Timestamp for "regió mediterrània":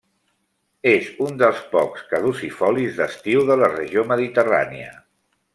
3.77-4.91